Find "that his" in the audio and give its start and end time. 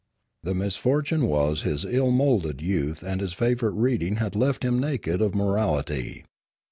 1.61-1.85